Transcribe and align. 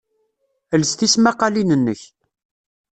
Els 0.77 0.93
tismaqalin-nnek 0.97 2.01